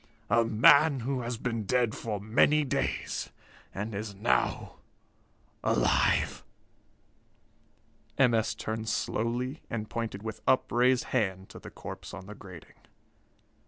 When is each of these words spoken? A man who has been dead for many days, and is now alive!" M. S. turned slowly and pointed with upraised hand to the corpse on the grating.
A 0.31 0.43
man 0.43 1.01
who 1.01 1.21
has 1.21 1.37
been 1.37 1.61
dead 1.65 1.93
for 1.93 2.19
many 2.19 2.63
days, 2.63 3.29
and 3.71 3.93
is 3.93 4.15
now 4.15 4.77
alive!" 5.63 6.43
M. 8.17 8.33
S. 8.33 8.55
turned 8.55 8.89
slowly 8.89 9.61
and 9.69 9.91
pointed 9.91 10.23
with 10.23 10.41
upraised 10.47 11.03
hand 11.03 11.49
to 11.49 11.59
the 11.59 11.69
corpse 11.69 12.15
on 12.15 12.25
the 12.25 12.33
grating. 12.33 12.77